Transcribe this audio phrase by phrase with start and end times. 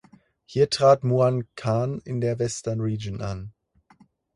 [0.47, 3.53] Hier trat Muangkan in der Western Region an.